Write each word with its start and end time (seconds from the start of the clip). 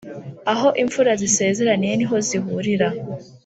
aho 0.53 0.67
imfura 0.83 1.11
zisezeraniye 1.21 1.93
ni 1.95 2.05
ho 2.09 2.15
zihurira. 2.27 2.87